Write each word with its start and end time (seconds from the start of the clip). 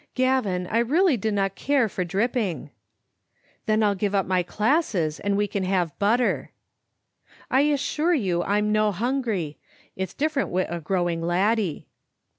"Gavin, 0.15 0.65
I 0.65 0.79
really 0.79 1.15
dinna 1.15 1.51
care 1.51 1.87
for 1.87 2.03
dripping." 2.03 2.71
"Then 3.67 3.83
I'll 3.83 3.93
give 3.93 4.15
up 4.15 4.25
my 4.25 4.41
classes, 4.41 5.19
and 5.19 5.37
we 5.37 5.47
call 5.47 5.61
have 5.61 5.99
butter." 5.99 6.49
"I 7.51 7.61
assure 7.69 8.15
you 8.15 8.41
I'm 8.41 8.71
no 8.71 8.91
hungry. 8.91 9.59
It's 9.95 10.15
different 10.15 10.49
wi' 10.49 10.63
a 10.67 10.79
growing 10.79 11.21
laddie." 11.21 11.85